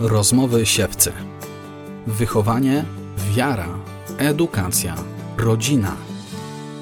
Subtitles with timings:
[0.00, 1.12] Rozmowy siewcy.
[2.06, 2.84] Wychowanie,
[3.34, 3.78] wiara,
[4.18, 4.94] edukacja,
[5.38, 5.96] rodzina.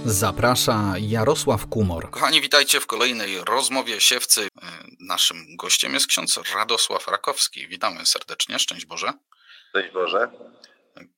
[0.05, 2.11] Zaprasza Jarosław Kumor.
[2.11, 4.43] Kochani, witajcie w kolejnej rozmowie siewcy.
[4.43, 4.49] E,
[5.01, 7.69] Naszym gościem jest ksiądz Radosław Rakowski.
[7.69, 9.13] Witamy serdecznie, szczęść Boże.
[9.71, 10.31] Szczęść Boże.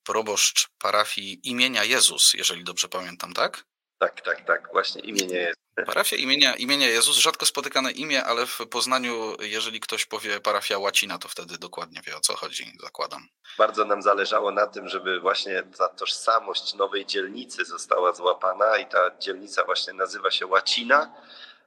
[0.05, 3.65] Proboszcz parafii imienia Jezus, jeżeli dobrze pamiętam, tak?
[4.01, 4.69] Tak, tak, tak.
[4.73, 5.61] Właśnie imienie jest.
[5.87, 11.19] Parafia imienia, imienia Jezus, rzadko spotykane imię, ale w Poznaniu, jeżeli ktoś powie parafia łacina,
[11.19, 13.29] to wtedy dokładnie wie o co chodzi, zakładam.
[13.59, 19.11] Bardzo nam zależało na tym, żeby właśnie ta tożsamość nowej dzielnicy została złapana i ta
[19.19, 21.15] dzielnica właśnie nazywa się Łacina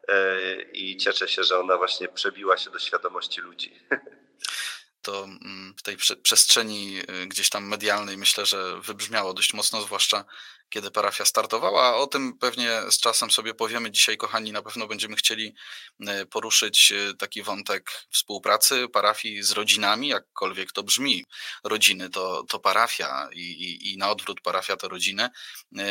[0.08, 3.80] e, i cieszę się, że ona właśnie przebiła się do świadomości ludzi.
[5.04, 9.82] to mm, w tej prze- przestrzeni y, gdzieś tam medialnej myślę, że wybrzmiało dość mocno,
[9.82, 10.26] zwłaszcza
[10.74, 11.96] kiedy parafia startowała.
[11.96, 13.92] O tym pewnie z czasem sobie powiemy.
[13.92, 15.56] Dzisiaj, kochani, na pewno będziemy chcieli
[16.02, 21.26] y, poruszyć y, taki wątek współpracy parafii z rodzinami, jakkolwiek to brzmi.
[21.64, 25.30] Rodziny to, to parafia i, i, i na odwrót parafia to rodziny.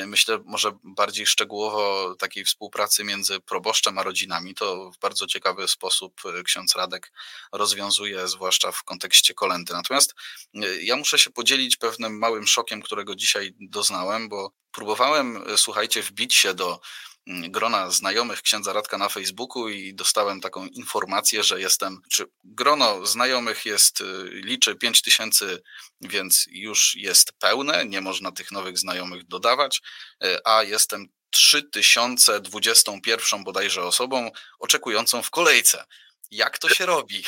[0.07, 4.55] Myślę, może bardziej szczegółowo takiej współpracy między proboszczem a rodzinami.
[4.55, 7.12] To w bardzo ciekawy sposób ksiądz Radek
[7.53, 9.73] rozwiązuje, zwłaszcza w kontekście kolendy.
[9.73, 10.14] Natomiast
[10.81, 16.55] ja muszę się podzielić pewnym małym szokiem, którego dzisiaj doznałem, bo próbowałem, słuchajcie, wbić się
[16.55, 16.81] do
[17.27, 23.67] grona znajomych księdza Radka na Facebooku i dostałem taką informację, że jestem, czy grono znajomych
[23.67, 25.62] jest, liczy 5 tysięcy,
[26.01, 29.83] więc już jest pełne, nie można tych nowych znajomych dodawać,
[30.45, 35.84] a jestem 3021 bodajże osobą oczekującą w kolejce.
[36.31, 37.25] Jak to się robi?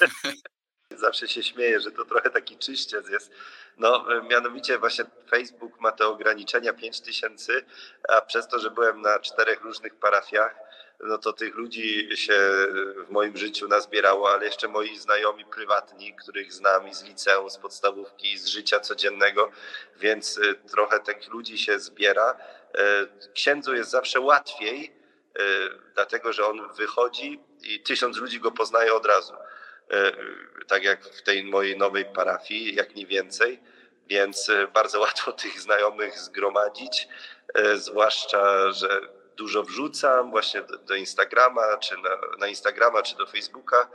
[0.96, 3.30] Zawsze się śmieję, że to trochę taki czyściec jest.
[3.76, 7.62] No, mianowicie właśnie Facebook ma te ograniczenia 5000,
[8.08, 10.54] a przez to, że byłem na czterech różnych parafiach,
[11.00, 12.34] no to tych ludzi się
[12.96, 17.58] w moim życiu nazbierało, ale jeszcze moi znajomi prywatni, których znam i z liceum, z
[17.58, 19.50] podstawówki, z życia codziennego,
[19.96, 22.36] więc trochę tych ludzi się zbiera.
[23.34, 24.96] Księdzu jest zawsze łatwiej,
[25.94, 29.34] dlatego że on wychodzi i tysiąc ludzi go poznaje od razu
[30.66, 33.60] tak jak w tej mojej nowej parafii, jak nie więcej,
[34.06, 37.08] więc bardzo łatwo tych znajomych zgromadzić,
[37.74, 39.00] zwłaszcza, że
[39.36, 43.88] dużo wrzucam właśnie do, do Instagrama, czy na, na, Instagrama, czy do Facebooka,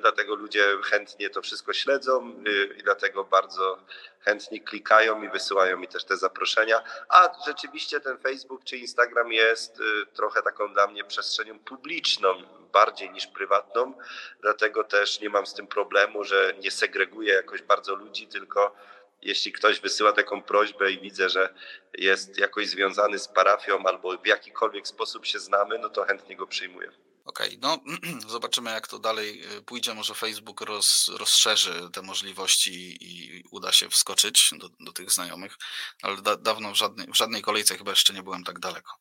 [0.00, 2.34] dlatego ludzie chętnie to wszystko śledzą
[2.78, 3.78] i dlatego bardzo
[4.20, 9.82] chętnie klikają i wysyłają mi też te zaproszenia, a rzeczywiście ten Facebook czy Instagram jest
[10.14, 12.34] trochę taką dla mnie przestrzenią publiczną,
[12.72, 13.92] bardziej niż prywatną,
[14.40, 18.74] dlatego też nie mam z tym problemu, że nie segreguję jakoś bardzo ludzi, tylko
[19.22, 21.54] jeśli ktoś wysyła taką prośbę i widzę, że
[21.98, 26.46] jest jakoś związany z parafią albo w jakikolwiek sposób się znamy, no to chętnie go
[26.46, 26.92] przyjmuję.
[27.24, 27.80] Okej, okay, no
[28.28, 29.94] zobaczymy jak to dalej pójdzie.
[29.94, 35.56] Może Facebook roz, rozszerzy te możliwości i uda się wskoczyć do, do tych znajomych,
[36.02, 38.92] ale da, dawno w żadnej, w żadnej kolejce chyba jeszcze nie byłem tak daleko.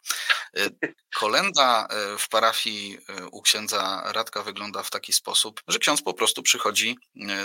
[1.19, 2.97] Kolenda w parafii
[3.31, 6.97] u księdza Radka wygląda w taki sposób, że ksiądz po prostu przychodzi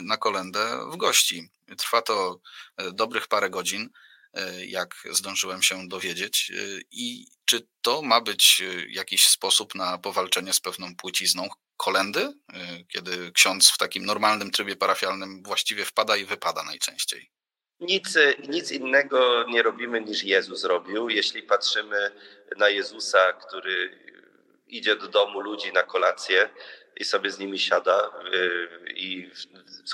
[0.03, 1.50] na kolendę w gości.
[1.78, 2.41] Trwa to
[2.93, 3.91] dobrych parę godzin
[4.66, 6.53] jak zdążyłem się dowiedzieć.
[6.91, 12.32] I czy to ma być jakiś sposób na powalczenie z pewną płcizną kolendy,
[12.93, 17.31] kiedy ksiądz w takim normalnym trybie parafialnym właściwie wpada i wypada najczęściej?
[17.81, 18.19] Nic,
[18.49, 21.09] nic innego nie robimy niż Jezus robił.
[21.09, 22.10] Jeśli patrzymy
[22.56, 24.06] na Jezusa, który
[24.66, 26.50] idzie do domu ludzi na kolację,
[26.96, 28.10] i sobie z nimi siada
[28.94, 29.30] i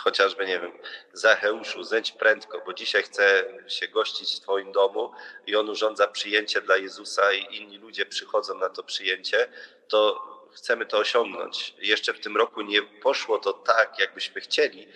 [0.00, 0.72] chociażby, nie wiem,
[1.12, 5.12] Zacheuszu, zejdź prędko, bo dzisiaj chcę się gościć w Twoim domu
[5.46, 9.48] i on urządza przyjęcie dla Jezusa i inni ludzie przychodzą na to przyjęcie,
[9.88, 11.74] to chcemy to osiągnąć.
[11.78, 14.88] Jeszcze w tym roku nie poszło to tak, jakbyśmy chcieli,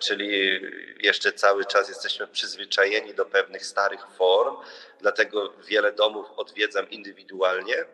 [0.00, 0.60] czyli
[1.00, 4.56] jeszcze cały czas jesteśmy przyzwyczajeni do pewnych starych form,
[5.00, 7.84] dlatego wiele domów odwiedzam indywidualnie,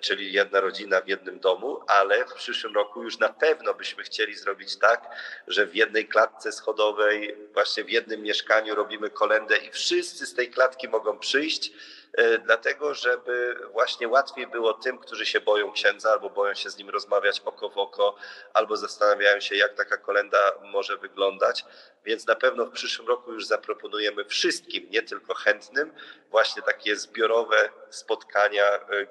[0.00, 4.34] czyli jedna rodzina w jednym domu, ale w przyszłym roku już na pewno byśmy chcieli
[4.34, 5.10] zrobić tak,
[5.46, 10.50] że w jednej klatce schodowej, właśnie w jednym mieszkaniu robimy kolendę i wszyscy z tej
[10.50, 11.72] klatki mogą przyjść,
[12.44, 16.90] dlatego żeby właśnie łatwiej było tym, którzy się boją księdza albo boją się z nim
[16.90, 18.16] rozmawiać oko w oko,
[18.54, 21.64] albo zastanawiają się, jak taka kolenda może wyglądać.
[22.04, 25.92] Więc na pewno w przyszłym roku już zaproponujemy wszystkim, nie tylko chętnym,
[26.30, 28.64] właśnie takie zbiorowe spotkania,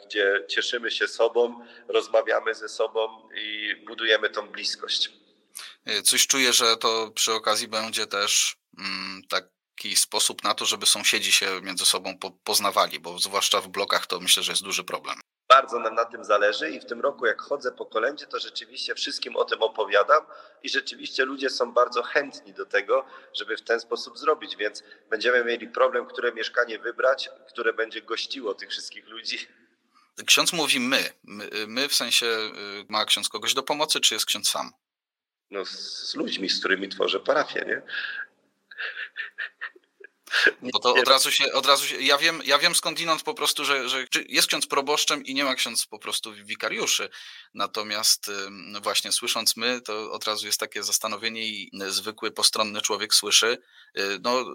[0.06, 5.12] gdzie cieszymy się sobą, rozmawiamy ze sobą i budujemy tą bliskość.
[6.04, 9.57] Coś czuję, że to przy okazji będzie też mm, tak
[9.96, 14.44] sposób na to, żeby sąsiedzi się między sobą poznawali, bo zwłaszcza w blokach to myślę,
[14.44, 15.20] że jest duży problem.
[15.50, 18.96] bardzo nam na tym zależy i w tym roku jak chodzę po kolędzie, to rzeczywiście
[18.96, 20.26] wszystkim o tym opowiadam
[20.64, 25.44] i rzeczywiście ludzie są bardzo chętni do tego, żeby w ten sposób zrobić, więc będziemy
[25.44, 29.48] mieli problem, które mieszkanie wybrać, które będzie gościło tych wszystkich ludzi.
[30.26, 31.10] Ksiądz mówi my.
[31.24, 31.50] my.
[31.68, 34.72] My, w sensie y, ma ksiądz kogoś do pomocy, czy jest ksiądz sam?
[35.52, 37.82] No z ludźmi, z którymi tworzę parafię, nie?
[40.62, 43.66] Bo to od razu się, od razu się, ja wiem, ja wiem skądinąd po prostu,
[43.66, 47.10] że, że jest ksiądz proboszczem i nie ma ksiądz po prostu wikariuszy.
[47.54, 48.32] Natomiast
[48.82, 53.58] właśnie słysząc my, to od razu jest takie zastanowienie i zwykły postronny człowiek słyszy,
[53.98, 54.46] y, no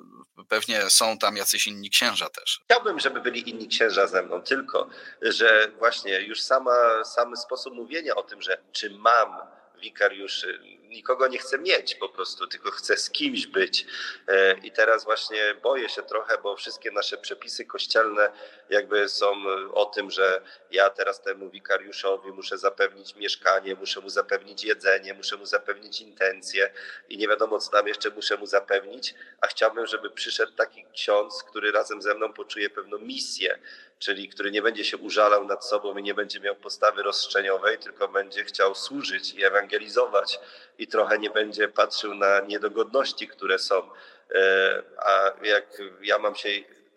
[0.49, 2.61] pewnie są tam jacyś inni księża też.
[2.64, 4.88] Chciałbym, żeby byli inni księża ze mną, tylko
[5.23, 9.37] że właśnie już sama, sam sposób mówienia o tym, że czy mam
[9.82, 10.61] wikariuszy.
[10.93, 13.87] Nikogo nie chcę mieć po prostu, tylko chcę z kimś być.
[14.29, 18.33] E, I teraz właśnie boję się trochę, bo wszystkie nasze przepisy kościelne
[18.71, 19.33] jakby są
[19.73, 25.37] o tym, że ja teraz temu wikariuszowi muszę zapewnić mieszkanie, muszę mu zapewnić jedzenie, muszę
[25.37, 26.71] mu zapewnić intencje
[27.09, 31.43] i nie wiadomo, co tam jeszcze muszę mu zapewnić, a chciałbym, żeby przyszedł taki ksiądz,
[31.43, 33.59] który razem ze mną poczuje pewną misję,
[34.02, 38.08] czyli który nie będzie się użalał nad sobą i nie będzie miał postawy roszczeniowej, tylko
[38.08, 40.40] będzie chciał służyć i ewangelizować
[40.78, 43.90] i trochę nie będzie patrzył na niedogodności, które są.
[44.34, 46.49] E, a jak ja mam się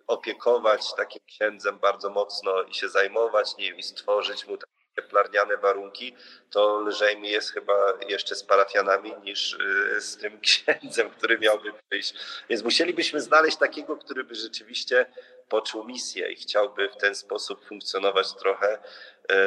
[0.08, 6.16] opiekować takim księdzem bardzo mocno i się zajmować nim i stworzyć mu takie plarniane warunki,
[6.52, 9.58] to lżej mi jest chyba jeszcze z parafianami niż
[9.96, 12.14] e, z tym księdzem, który miałby przyjść.
[12.50, 15.06] Więc musielibyśmy znaleźć takiego, który by rzeczywiście
[15.50, 18.80] poczuł misję i chciałby w ten sposób funkcjonować trochę,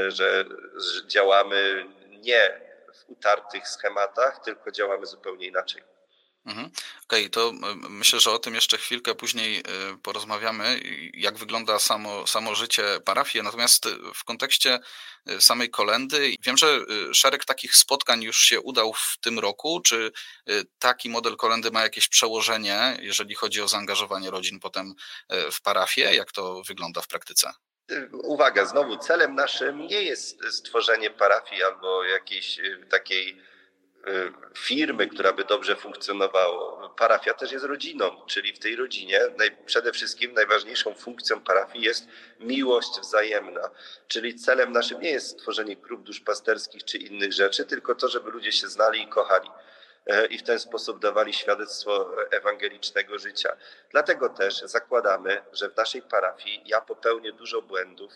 [0.08, 0.44] że,
[0.76, 2.60] że działamy nie
[2.94, 5.82] w utartych schematach, tylko działamy zupełnie inaczej.
[6.48, 6.70] Mhm.
[7.04, 7.52] Okej, okay, to
[7.88, 9.62] myślę, że o tym jeszcze chwilkę później e,
[10.02, 10.80] porozmawiamy,
[11.14, 13.44] jak wygląda samo, samo życie parafii.
[13.44, 14.78] Natomiast w kontekście
[15.26, 16.80] e, samej kolendy, wiem, że
[17.12, 19.80] szereg takich spotkań już się udał w tym roku.
[19.80, 20.12] Czy
[20.78, 24.94] taki model kolendy ma jakieś przełożenie, jeżeli chodzi o zaangażowanie rodzin potem
[25.52, 26.14] w parafię?
[26.14, 27.52] Jak to wygląda w praktyce?
[28.12, 33.47] Uwaga, znowu celem naszym nie jest stworzenie parafii albo jakiejś y, takiej y,
[34.56, 36.88] firmy, która by dobrze funkcjonowała.
[36.88, 39.20] Parafia też jest rodziną, czyli w tej rodzinie
[39.66, 42.08] przede wszystkim najważniejszą funkcją parafii jest
[42.40, 43.70] miłość wzajemna.
[44.08, 48.52] Czyli celem naszym nie jest stworzenie grup duszpasterskich czy innych rzeczy, tylko to, żeby ludzie
[48.52, 49.50] się znali i kochali.
[50.08, 53.56] E, i w ten sposób dawali świadectwo ewangelicznego życia.
[53.90, 58.12] Dlatego też zakładamy, że w naszej parafii ja popełnię dużo błędów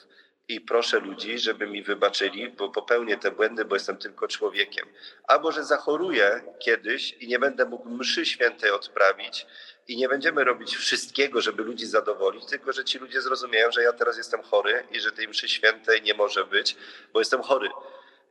[0.54, 4.86] i proszę ludzi, żeby mi wybaczyli, bo popełnię te błędy, bo jestem tylko człowiekiem.
[5.24, 9.46] Albo że zachoruję kiedyś i nie będę mógł mszy świętej odprawić
[9.88, 13.92] i nie będziemy robić wszystkiego, żeby ludzi zadowolić, tylko że ci ludzie zrozumieją, że ja
[13.92, 16.76] teraz jestem chory i że tej mszy świętej nie może być,
[17.12, 17.68] bo jestem chory.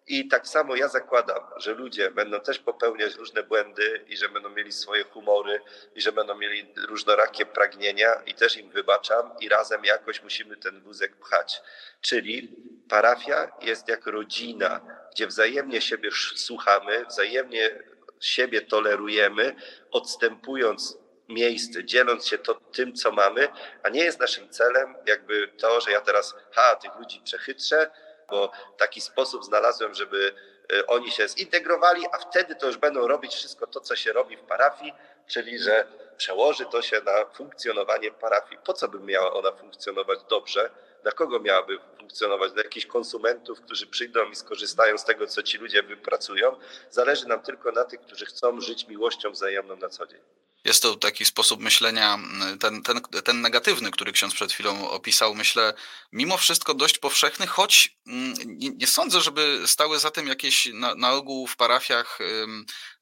[0.07, 4.50] I tak samo ja zakładam, że ludzie będą też popełniać różne błędy i że będą
[4.50, 5.62] mieli swoje humory
[5.95, 10.81] i że będą mieli różnorakie pragnienia i też im wybaczam i razem jakoś musimy ten
[10.81, 11.62] wózek pchać.
[12.01, 12.56] Czyli
[12.89, 14.81] parafia jest jak rodzina,
[15.12, 17.83] gdzie wzajemnie siebie słuchamy, wzajemnie
[18.19, 19.56] siebie tolerujemy,
[19.92, 20.97] odstępując
[21.30, 23.47] miejsce, dzieląc się to tym, co mamy,
[23.83, 27.92] a nie jest naszym celem jakby to, że ja teraz, ha, tych ludzi przechytrzę,
[28.31, 30.33] bo taki sposób znalazłem, żeby
[30.74, 34.38] e, oni się zintegrowali, a wtedy to już będą robić wszystko to, co się robi
[34.38, 34.94] w parafii,
[35.28, 38.61] czyli że przełoży to się na funkcjonowanie parafii.
[38.64, 40.69] Po co by miała ona funkcjonować dobrze?
[41.04, 42.52] Dla kogo miałaby funkcjonować?
[42.52, 46.56] Dla jakichś konsumentów, którzy przyjdą i skorzystają z tego, co ci ludzie wypracują?
[46.90, 50.21] Zależy nam tylko na tych, którzy chcą żyć miłością wzajemną na co dzień.
[50.65, 52.19] Jest to taki sposób myślenia,
[52.59, 55.73] ten, ten, ten negatywny, który ksiądz przed chwilą opisał, myślę,
[56.11, 57.97] mimo wszystko dość powszechny, choć
[58.45, 62.19] nie, sądzę, żeby stały za tym jakieś na, na ogół w parafiach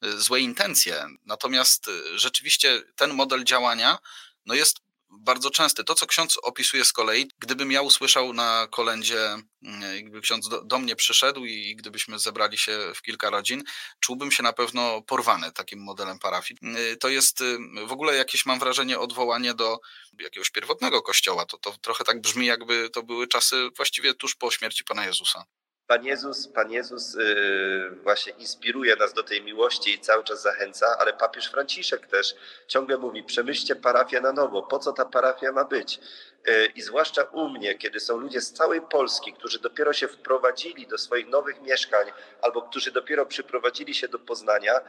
[0.02, 1.06] złe intencje.
[1.24, 3.98] Natomiast y, rzeczywiście ten model działania
[4.46, 4.78] no jest
[5.10, 5.84] bardzo częsty.
[5.84, 9.24] To, co ksiądz opisuje z kolei, gdybym ja usłyszał na kolędzie,
[9.62, 13.62] mm, gdyby ksiądz do, do, mnie przyszedł i gdybyśmy zebrali się w kilka rodzin,
[14.00, 16.60] czułbym się na pewno porwany takim modelem parafii.
[16.92, 19.78] Y, to jest y, w ogóle jakieś, mam wrażenie, odwołanie do
[20.18, 21.46] jakiegoś pierwotnego kościoła.
[21.46, 25.44] To, to trochę tak brzmi, jakby to były czasy właściwie tuż po śmierci Pana Jezusa.
[25.90, 30.98] Pan Jezus, Pan Jezus yy, właśnie inspiruje nas do tej miłości i cały czas zachęca,
[30.98, 32.34] ale papież Franciszek też
[32.66, 36.00] ciągle mówi: przemyślcie parafię na nowo, po co ta parafia ma być?
[36.46, 40.86] Yy, I zwłaszcza u mnie, kiedy są ludzie z całej Polski, którzy dopiero się wprowadzili
[40.86, 42.06] do swoich nowych mieszkań
[42.42, 44.80] albo którzy dopiero przyprowadzili się do Poznania,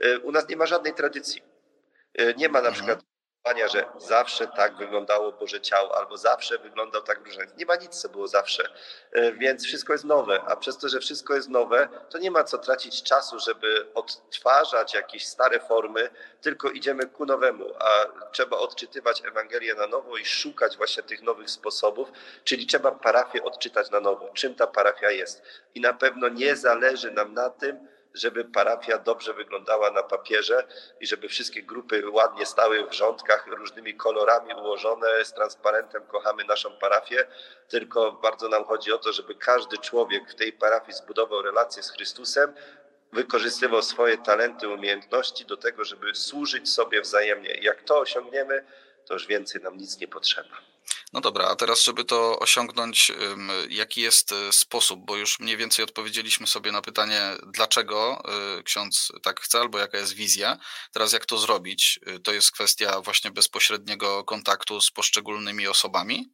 [0.00, 1.42] yy, u nas nie ma żadnej tradycji.
[2.36, 2.74] Nie ma na mhm.
[2.74, 3.09] przykład
[3.72, 7.56] że zawsze tak wyglądało Boże Ciało, albo zawsze wyglądał tak różaniec.
[7.56, 8.68] Nie ma nic, co było zawsze,
[9.12, 12.44] e, więc wszystko jest nowe, a przez to, że wszystko jest nowe, to nie ma
[12.44, 19.22] co tracić czasu, żeby odtwarzać jakieś stare formy, tylko idziemy ku nowemu, a trzeba odczytywać
[19.24, 22.08] Ewangelię na nowo i szukać właśnie tych nowych sposobów,
[22.44, 25.42] czyli trzeba parafię odczytać na nowo, czym ta parafia jest.
[25.74, 30.66] I na pewno nie zależy nam na tym, żeby parafia dobrze wyglądała na papierze
[31.00, 36.70] i żeby wszystkie grupy ładnie stały w rządkach, różnymi kolorami ułożone, z transparentem kochamy naszą
[36.70, 37.26] parafię,
[37.68, 41.90] tylko bardzo nam chodzi o to, żeby każdy człowiek w tej parafii zbudował relację z
[41.90, 42.54] Chrystusem,
[43.12, 47.54] wykorzystywał swoje talenty, umiejętności do tego, żeby służyć sobie wzajemnie.
[47.54, 48.64] Jak to osiągniemy,
[49.06, 50.56] to już więcej nam nic nie potrzeba.
[51.12, 53.12] No dobra, a teraz, żeby to osiągnąć,
[53.68, 58.22] jaki jest y, sposób, bo już mniej więcej odpowiedzieliśmy sobie na pytanie, dlaczego
[58.58, 60.58] y, ksiądz tak chce, albo jaka jest wizja.
[60.92, 62.00] Teraz, jak to zrobić?
[62.08, 66.32] Y, to jest kwestia właśnie bezpośredniego kontaktu z poszczególnymi osobami,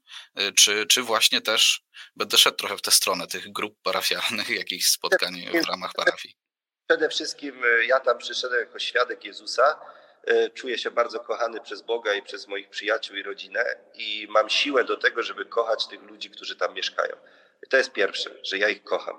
[0.56, 1.82] czy, czy właśnie też
[2.16, 6.34] będę szedł trochę w tę stronę tych grup parafialnych, jakichś spotkań w ramach parafii?
[6.88, 9.80] Przede wszystkim ja tam przyszedłem jako świadek Jezusa
[10.54, 13.64] czuję się bardzo kochany przez Boga i przez moich przyjaciół i rodzinę
[13.94, 17.16] i mam siłę do tego, żeby kochać tych ludzi, którzy tam mieszkają.
[17.66, 19.18] I to jest pierwsze, że ja ich kocham.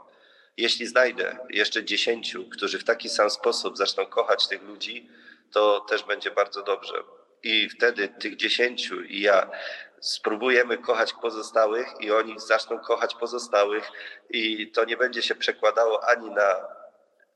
[0.57, 5.09] Jeśli znajdę jeszcze dziesięciu, którzy w taki sam sposób zaczną kochać tych ludzi,
[5.51, 7.03] to też będzie bardzo dobrze.
[7.43, 9.51] I wtedy tych dziesięciu i ja
[9.99, 13.91] spróbujemy kochać pozostałych i oni zaczną kochać pozostałych
[14.29, 16.77] i to nie będzie się przekładało ani na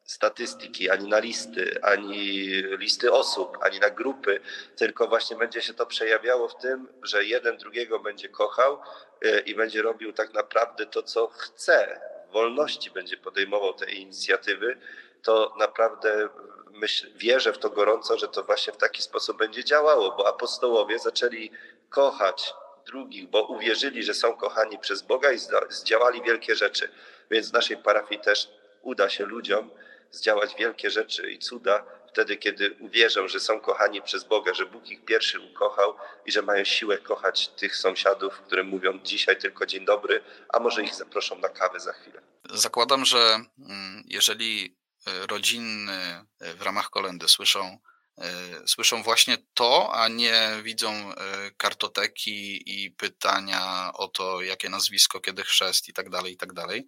[0.03, 4.39] statystyki, ani na listy, ani listy osób, ani na grupy,
[4.75, 8.81] tylko właśnie będzie się to przejawiało w tym, że jeden drugiego będzie kochał
[9.21, 12.01] e, i będzie robił tak naprawdę to, co chce.
[12.29, 14.77] W wolności będzie podejmował te inicjatywy,
[15.21, 16.29] to naprawdę
[16.71, 20.99] myśl, wierzę w to gorąco, że to właśnie w taki sposób będzie działało, bo apostołowie
[20.99, 21.51] zaczęli
[21.89, 22.53] kochać
[22.85, 25.37] drugich, bo uwierzyli, że są kochani przez Boga i
[25.69, 26.89] zdziałali wielkie rzeczy.
[27.31, 28.49] Więc w naszej parafii też
[28.81, 29.69] uda się ludziom
[30.11, 34.89] zdziałać wielkie rzeczy i cuda wtedy, kiedy uwierzą, że są kochani przez Boga, że Bóg
[34.89, 39.85] ich pierwszy ukochał i że mają siłę kochać tych sąsiadów, którym mówią dzisiaj tylko dzień
[39.85, 42.21] dobry, a może ich zaproszą na kawę za chwilę.
[42.49, 44.77] Zakładam, że mm, jeżeli
[45.07, 47.77] e, rodziny e, w ramach kolendy słyszą,
[48.17, 48.27] e,
[48.67, 51.13] słyszą właśnie to, a nie widzą
[51.57, 56.87] kartoteki i pytania o to, jakie nazwisko, kiedy chrzest i tak dalej, i tak dalej,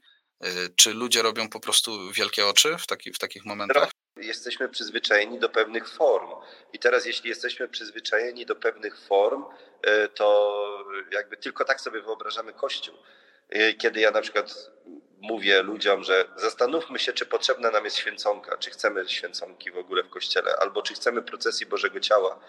[0.76, 3.92] czy ludzie robią po prostu wielkie oczy w, taki, w takich momentach?
[4.18, 6.30] Jesteśmy przyzwyczajeni do pewnych form.
[6.74, 9.44] I teraz, jeśli jesteśmy przyzwyczajeni do pewnych form,
[10.06, 12.96] y, to jakby tylko tak sobie wyobrażamy Kościół.
[13.56, 14.72] Y, kiedy ja na przykład
[15.24, 20.04] mówię ludziom, że zastanówmy się, czy potrzebna nam jest święconka, czy chcemy święconki w ogóle
[20.04, 22.40] w kościele, albo czy chcemy procesji Bożego Ciała,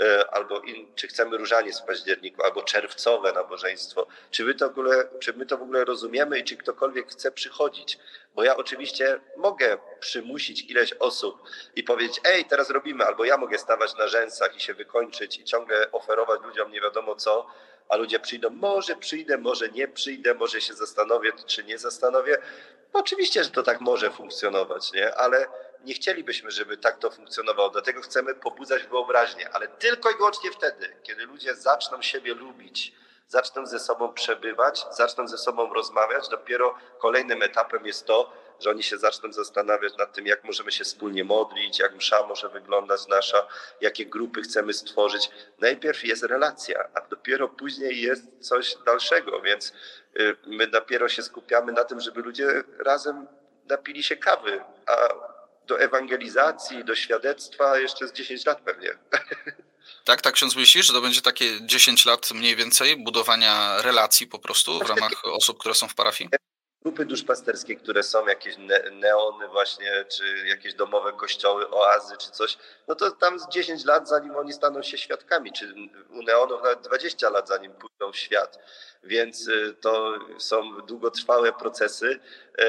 [0.00, 4.06] e, albo in, czy chcemy różaniec w październiku, albo czerwcowe nabożeństwo.
[4.30, 7.32] Czy, wy to w ogóle, czy my to w ogóle rozumiemy i czy ktokolwiek chce
[7.32, 7.98] przychodzić?
[8.34, 11.42] Bo ja oczywiście mogę przymusić ileś osób
[11.76, 15.44] i powiedzieć, ej, teraz robimy, albo ja mogę stawać na rzęsach i się wykończyć i
[15.44, 17.46] ciągle oferować ludziom nie wiadomo co,
[17.90, 22.38] a ludzie przyjdą, może przyjdę, może nie przyjdę, może się zastanowię, czy nie zastanowię.
[22.94, 25.14] No oczywiście, że to tak może funkcjonować, nie?
[25.14, 25.46] ale
[25.84, 27.70] nie chcielibyśmy, żeby tak to funkcjonowało.
[27.70, 32.94] Dlatego chcemy pobudzać wyobraźnię, ale tylko i wyłącznie wtedy, kiedy ludzie zaczną siebie lubić,
[33.28, 38.82] zaczną ze sobą przebywać, zaczną ze sobą rozmawiać, dopiero kolejnym etapem jest to, że oni
[38.82, 43.46] się zaczną zastanawiać nad tym, jak możemy się wspólnie modlić, jak msza może wyglądać nasza,
[43.80, 45.30] jakie grupy chcemy stworzyć.
[45.58, 49.72] Najpierw jest relacja, a dopiero później jest coś dalszego, więc
[50.20, 53.26] y, my dopiero się skupiamy na tym, żeby ludzie razem
[53.68, 55.08] napili się kawy, a
[55.66, 58.88] do ewangelizacji, do świadectwa jeszcze z 10 lat pewnie.
[60.04, 64.38] Tak, tak ksiądz myślisz, że to będzie takie 10 lat mniej więcej budowania relacji po
[64.38, 66.30] prostu w ramach osób, które są w parafii?
[66.82, 68.56] Grupy duszpasterskie, które są, jakieś
[68.92, 72.58] neony właśnie, czy jakieś domowe kościoły, oazy, czy coś,
[72.88, 75.74] no to tam z 10 lat, zanim oni staną się świadkami, czy
[76.10, 78.58] u neonów nawet 20 lat, zanim pójdą w świat.
[79.02, 82.20] Więc y, to są długotrwałe procesy
[82.58, 82.64] e,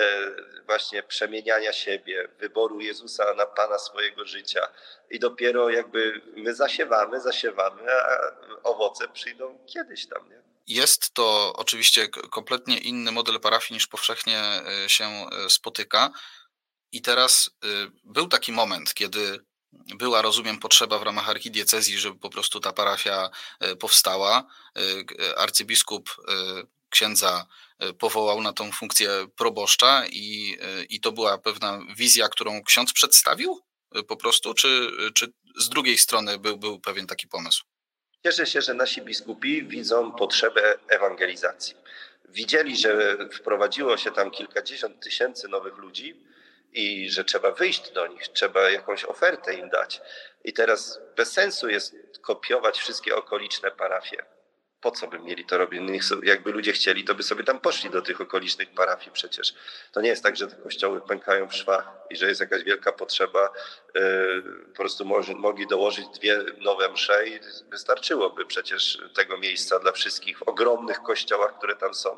[0.66, 4.68] właśnie przemieniania siebie, wyboru Jezusa na Pana swojego życia.
[5.10, 8.32] I dopiero jakby my zasiewamy, zasiewamy, a
[8.64, 10.51] owoce przyjdą kiedyś tam, nie?
[10.68, 16.12] Jest to oczywiście kompletnie inny model parafii niż powszechnie e, się e, spotyka.
[16.92, 17.68] I teraz e,
[18.04, 19.40] był taki moment, kiedy
[19.74, 23.30] była, rozumiem, potrzeba w ramach archidiecezji, żeby po prostu ta parafia
[23.80, 24.46] powstała.
[25.38, 26.16] Arcybiskup
[26.90, 27.46] księdza
[28.00, 30.58] powołał na tą funkcję proboszcza i,
[30.90, 33.62] i to była pewna wizja, którą ksiądz przedstawił
[34.08, 37.64] po prostu, czy, czy z drugiej strony był, był pewien taki pomysł?
[38.24, 41.76] Cieszę się, że nasi biskupi widzą potrzebę ewangelizacji.
[42.30, 46.26] Widzieli, że wprowadziło się tam kilkadziesiąt tysięcy nowych ludzi
[46.74, 50.02] i że trzeba wyjść do nich, trzeba jakąś ofertę im dać.
[50.44, 54.26] I teraz bez sensu jest kopiować wszystkie okoliczne parafie
[54.82, 55.82] po co by mieli to robić?
[56.24, 59.54] jakby ludzie chcieli, to by sobie tam poszli do tych okolicznych parafii przecież.
[59.92, 62.92] To nie jest tak, że te kościoły pękają w szwach i że jest jakaś wielka
[62.92, 63.50] potrzeba.
[63.96, 70.40] Yy, po prostu mogli dołożyć dwie nowe msze i wystarczyłoby przecież tego miejsca dla wszystkich
[70.40, 72.18] w ogromnych kościołach, które tam są.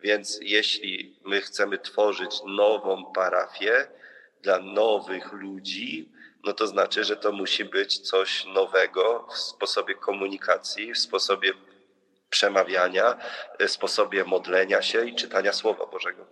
[0.00, 3.86] Więc jeśli my chcemy tworzyć nową parafię
[4.42, 6.08] dla nowych ludzi,
[6.44, 11.52] no to znaczy, że to musi być coś nowego w sposobie komunikacji, w sposobie
[12.34, 13.16] przemawiania,
[13.58, 16.26] e, sposobie modlenia się i czytania Słowa Bożego.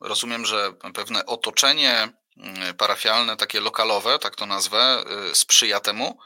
[0.00, 6.18] Rozumiem, że pewne otoczenie mm, parafialne, takie lokalowe, tak to nazwę, y, sprzyja temu,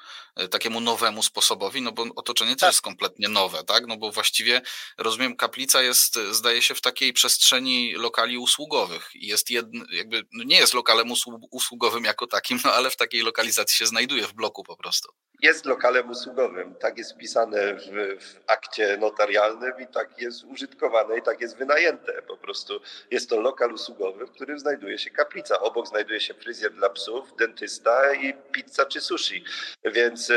[0.50, 2.68] takiemu nowemu sposobowi, no bo otoczenie też tak.
[2.68, 3.87] jest kompletnie nowe, tak?
[3.87, 4.61] No bo właściwie,
[4.99, 9.11] rozumiem, kaplica jest, zdaje się, w takiej przestrzeni lokali usługowych.
[9.14, 11.09] Jest jedn, jakby, no nie jest lokalem
[11.50, 15.66] usługowym jako takim, no ale w takiej lokalizacji się znajduje, w bloku po prostu jest
[15.66, 16.75] lokalem usługowym.
[16.75, 17.80] Tak jest wpisane w,
[18.21, 22.23] w, akcie notarialnym i tak jest użytkowane i tak jest wynajęte.
[22.23, 22.80] Po prostu
[23.11, 25.61] jest to lokal usługowy, w którym znajduje się kaplica.
[25.61, 29.45] Obok znajduje się fryzjer dla psów, dentysta i pizza czy sushi.
[29.85, 30.28] Więc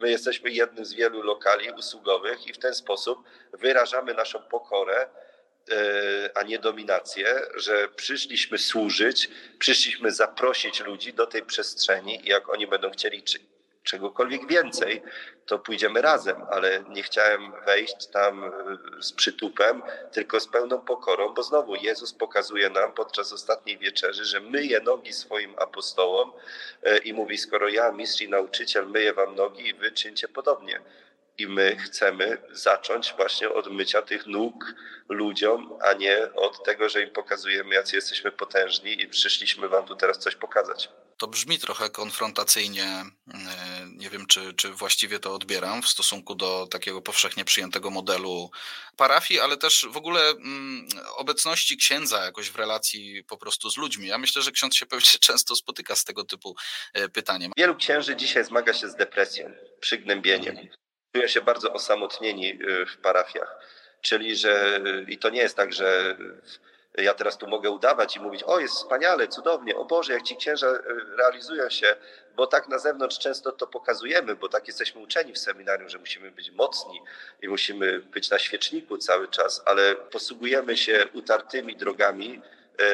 [0.00, 3.18] my jesteśmy jednym z wielu lokali usługowych i w ten sposób
[3.52, 5.74] wyrażamy naszą pokorę y,
[6.34, 12.90] a nie dominację, że przyszliśmy służyć, przyszliśmy zaprosić ludzi do tej przestrzeni jak oni będą
[12.90, 13.22] chcieli
[13.88, 15.02] czegokolwiek więcej,
[15.46, 18.50] to pójdziemy razem, ale nie chciałem wejść tam e,
[19.02, 24.40] z przytupem, tylko z pełną pokorą, bo znowu Jezus pokazuje nam podczas ostatniej wieczerzy, że
[24.40, 26.32] myje nogi swoim apostołom
[26.82, 30.80] e, i mówi, skoro ja, mistrz i nauczyciel, myję wam nogi i wy czyńcie podobnie.
[31.38, 34.74] I my chcemy zacząć właśnie od mycia tych nóg
[35.08, 39.96] ludziom, a nie od tego, że im pokazujemy, jacy jesteśmy potężni i przyszliśmy wam tu
[39.96, 40.90] teraz coś pokazać.
[41.18, 42.84] To brzmi trochę konfrontacyjnie.
[42.84, 43.06] E,
[43.96, 48.50] nie wiem, czy, czy właściwie to odbieram w stosunku do takiego powszechnie przyjętego modelu
[48.96, 54.06] parafii, ale też w ogóle mm, obecności księdza jakoś w relacji po prostu z ludźmi.
[54.06, 56.56] Ja myślę, że ksiądz się pewnie często spotyka z tego typu
[56.92, 57.52] e, pytaniem.
[57.56, 60.56] Wielu księży dzisiaj zmaga się z depresją, przygnębieniem.
[61.16, 63.58] Czują się bardzo osamotnieni e, w parafiach.
[64.02, 66.16] Czyli, że i to nie jest tak, że
[67.02, 70.36] ja teraz tu mogę udawać i mówić, o jest wspaniale, cudownie, o Boże, jak ci
[70.36, 70.82] księża e,
[71.16, 71.96] realizują się,
[72.36, 76.30] bo tak na zewnątrz często to pokazujemy, bo tak jesteśmy uczeni w seminarium, że musimy
[76.30, 77.02] być mocni
[77.42, 82.42] i musimy być na świeczniku cały czas, ale posługujemy się utartymi drogami,
[82.78, 82.84] e,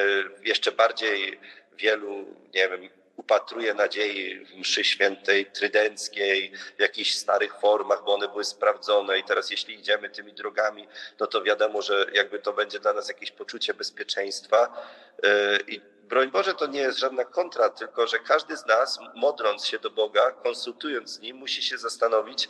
[0.42, 1.40] jeszcze bardziej
[1.72, 8.28] wielu, nie wiem, upatruje nadziei w mszy świętej, trydenckiej, w jakichś starych formach, bo one
[8.28, 9.18] były sprawdzone.
[9.18, 10.88] I teraz jeśli idziemy tymi drogami,
[11.20, 14.86] no to wiadomo, że jakby to będzie dla nas jakieś poczucie bezpieczeństwa.
[15.22, 19.66] E, i broń Boże to nie jest żadna kontra, tylko że każdy z nas modląc
[19.66, 22.48] się do Boga, konsultując z Nim, musi się zastanowić,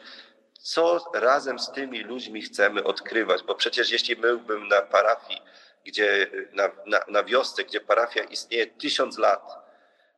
[0.61, 5.43] co razem z tymi ludźmi chcemy odkrywać, bo przecież jeśli byłbym na parafii,
[5.85, 9.64] gdzie na, na, na wiosce, gdzie parafia istnieje tysiąc lat,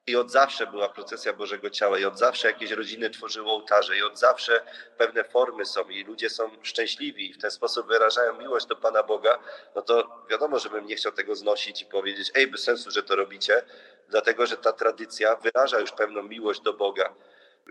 [0.06, 4.02] i od zawsze była procesja Bożego Ciała, i od zawsze jakieś rodziny tworzyły ołtarze, i
[4.02, 4.62] od zawsze
[4.98, 9.02] pewne formy są, i ludzie są szczęśliwi, i w ten sposób wyrażają miłość do Pana
[9.02, 9.38] Boga,
[9.74, 13.16] no to wiadomo, żebym nie chciał tego znosić i powiedzieć, ej, bez sensu, że to
[13.16, 13.62] robicie,
[14.08, 17.14] dlatego że ta tradycja wyraża już pewną miłość do Boga.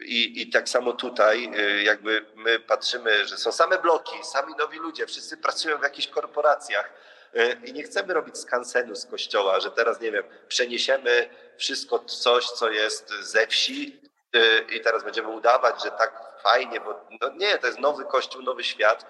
[0.01, 4.77] I, I tak samo tutaj, y, jakby my patrzymy, że są same bloki, sami nowi
[4.77, 6.93] ludzie, wszyscy pracują w jakichś korporacjach
[7.35, 12.45] y, i nie chcemy robić skansenu z kościoła, że teraz, nie wiem, przeniesiemy wszystko coś,
[12.45, 14.01] co jest ze wsi
[14.35, 18.41] y, i teraz będziemy udawać, że tak fajnie, bo no nie, to jest nowy kościół,
[18.41, 19.05] nowy świat,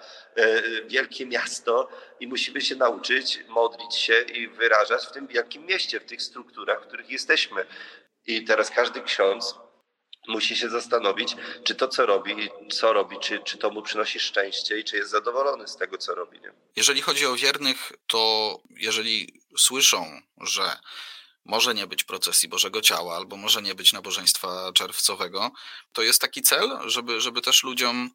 [0.85, 6.05] wielkie miasto i musimy się nauczyć modlić się i wyrażać w tym wielkim mieście, w
[6.05, 7.65] tych strukturach, w których jesteśmy.
[8.25, 9.55] I teraz każdy ksiądz
[10.27, 14.79] musi się zastanowić, czy to, co robi, co robi, czy, czy to mu przynosi szczęście
[14.79, 16.39] i czy jest zadowolony z tego, co robi.
[16.39, 16.51] Nie?
[16.75, 20.63] Jeżeli chodzi o wiernych, to jeżeli słyszą, że
[21.45, 25.51] może nie być procesji Bożego Ciała, albo może nie być nabożeństwa czerwcowego,
[25.93, 28.09] to jest taki cel, żeby, żeby też ludziom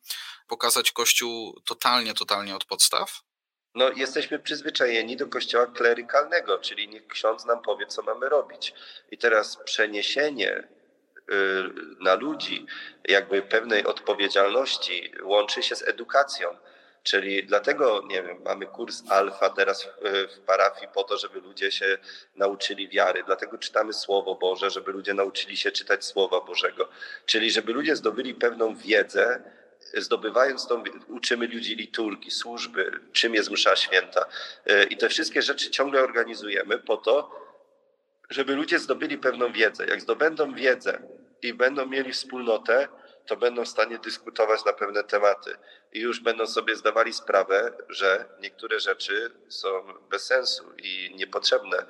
[0.49, 3.21] pokazać Kościół totalnie, totalnie od podstaw?
[3.75, 8.75] No, jesteśmy przyzwyczajeni do kościoła klerykalnego, czyli niech ksiądz nam powie, co mamy robić.
[9.11, 10.69] I teraz przeniesienie
[11.31, 12.67] Y, na ludzi,
[13.09, 16.57] jakby pewnej odpowiedzialności łączy się z edukacją.
[17.03, 19.89] Czyli dlatego, nie wiem, mamy kurs alfa teraz
[20.29, 21.99] w, parafii po to, żeby ludzie się
[22.37, 23.23] nauczyli wiary.
[23.27, 26.89] Dlatego czytamy Słowo Boże, żeby ludzie nauczyli się czytać Słowa Bożego.
[27.27, 29.43] Czyli żeby ludzie zdobyli pewną wiedzę
[29.95, 34.27] zdobywając tą, uczymy ludzi liturgii, służby, czym jest msza święta.
[34.67, 37.41] E, I te wszystkie rzeczy ciągle organizujemy po to,
[38.31, 39.87] żeby ludzie zdobyli pewną wiedzę.
[39.87, 41.03] Jak zdobędą wiedzę
[41.43, 42.89] i będą mieli wspólnotę,
[43.31, 45.57] to będą w stanie dyskutować na pewne tematy
[45.93, 49.69] i już będą sobie zdawali sprawę, że niektóre rzeczy są
[50.11, 51.87] bez sensu i niepotrzebne.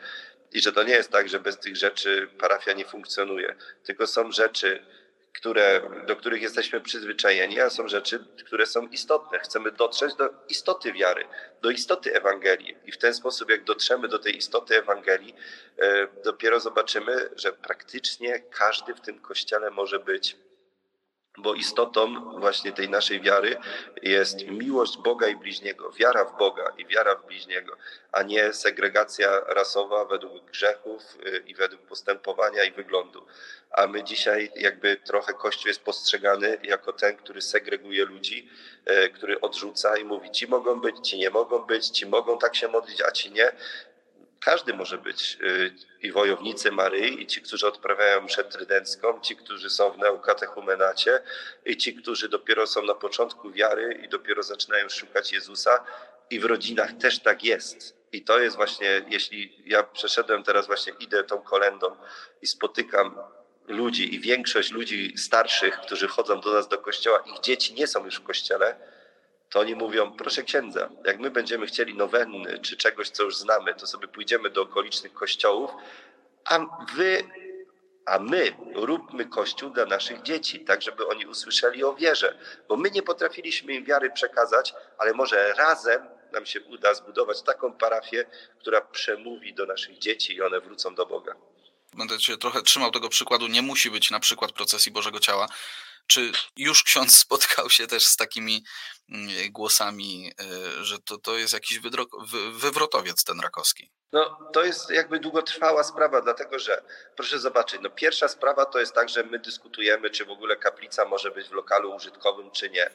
[0.53, 4.33] I że to nie jest tak, że bez tych rzeczy parafia nie funkcjonuje, tylko są
[4.33, 4.87] rzeczy,
[5.33, 9.38] które, do których jesteśmy przyzwyczajeni, a są rzeczy, które są istotne.
[9.38, 11.24] Chcemy dotrzeć do istoty wiary,
[11.62, 12.76] do istoty Ewangelii.
[12.85, 15.35] I w ten sposób, jak dotrzemy do tej istoty Ewangelii,
[15.79, 20.37] e, dopiero zobaczymy, że praktycznie każdy w tym kościele może być
[21.38, 23.56] bo istotą właśnie tej naszej wiary
[24.02, 27.76] jest miłość Boga i bliźniego, wiara w Boga i wiara w bliźniego,
[28.12, 33.26] a nie segregacja rasowa według grzechów y, i według postępowania i wyglądu.
[33.70, 38.50] A my dzisiaj jakby trochę Kościół jest postrzegany jako ten, który segreguje ludzi,
[38.90, 42.56] y, który odrzuca i mówi, ci mogą być, ci nie mogą być, ci mogą tak
[42.56, 43.52] się modlić, a ci nie
[44.40, 49.70] każdy może być y, i wojownicy Maryi, i ci, którzy odprawiają mszę trydencką, ci, którzy
[49.70, 51.22] są w neukatechumenacie,
[51.64, 55.85] i ci, którzy dopiero są na początku wiary i dopiero zaczynają szukać Jezusa.
[56.31, 57.96] I w rodzinach też tak jest.
[58.12, 61.96] I to jest właśnie, jeśli ja przeszedłem teraz właśnie, idę tą kolendą
[62.42, 63.14] i spotykam
[63.68, 68.05] ludzi i większość ludzi starszych, którzy chodzą do nas do kościoła, ich dzieci nie są
[68.05, 68.76] już w kościele,
[69.50, 73.74] to oni mówią, proszę księdza, jak my będziemy chcieli nowenny czy czegoś, co już znamy,
[73.74, 75.70] to sobie pójdziemy do okolicznych kościołów,
[76.44, 76.58] a
[76.94, 77.24] wy,
[78.06, 82.90] a my róbmy kościół dla naszych dzieci, tak żeby oni usłyszeli o wierze, bo my
[82.90, 88.26] nie potrafiliśmy im wiary przekazać, ale może razem nam się uda zbudować taką parafię,
[88.60, 91.34] która przemówi do naszych dzieci i one wrócą do Boga.
[91.96, 93.46] Będę się trochę trzymał tego przykładu.
[93.46, 95.48] Nie musi być na przykład procesji Bożego Ciała,
[96.06, 98.64] czy już ksiądz spotkał się też z takimi
[99.50, 101.80] głosami, e, że to, to jest jakiś
[102.52, 103.90] wywrotowiec ten rakowski?
[104.12, 106.82] No, to jest jakby długotrwała sprawa, dlatego że
[107.16, 111.04] proszę zobaczyć, no pierwsza sprawa to jest tak, że my dyskutujemy, czy w ogóle kaplica
[111.04, 112.90] może być w lokalu użytkowym, czy nie.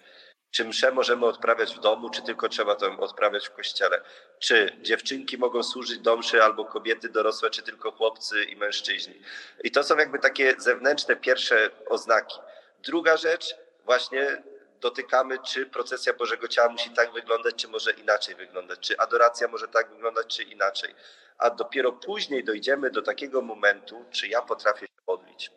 [0.52, 4.02] Czy mszę możemy odprawiać w domu, czy tylko trzeba to odprawiać w kościele?
[4.40, 9.22] Czy dziewczynki mogą służyć do mszy, albo kobiety dorosłe, czy tylko chłopcy i mężczyźni?
[9.64, 12.40] I to są jakby takie zewnętrzne pierwsze oznaki.
[12.84, 14.44] Druga rzecz, właśnie
[14.82, 19.68] dotykamy, czy procesja Bożego Ciała musi tak wyglądać, czy może inaczej wyglądać, czy adoracja może
[19.68, 20.96] tak wyglądać, czy inaczej.
[21.38, 25.52] A dopiero później dojdziemy do takiego momentu, czy ja potrafię się modlić,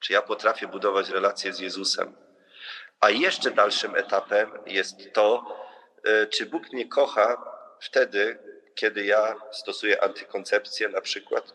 [0.00, 2.16] czy ja potrafię budować relacje z Jezusem.
[3.00, 5.56] A jeszcze dalszym etapem jest to,
[6.04, 8.38] e, czy Bóg mnie kocha wtedy,
[8.74, 11.54] kiedy ja stosuję antykoncepcję na przykład,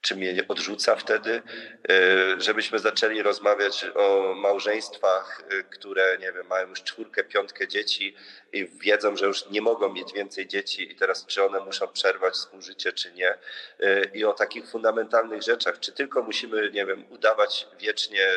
[0.00, 1.42] czy mnie odrzuca wtedy,
[1.90, 8.14] e, żebyśmy zaczęli rozmawiać o małżeństwach, e, które, nie wiem, mają już czwórkę, piątkę dzieci
[8.52, 12.34] i wiedzą, że już nie mogą mieć więcej dzieci i teraz czy one muszą przerwać
[12.34, 13.38] współżycie, czy nie.
[13.80, 18.28] E, I o takich fundamentalnych rzeczach, czy tylko musimy, nie wiem, udawać wiecznie